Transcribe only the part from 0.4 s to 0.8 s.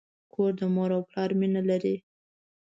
د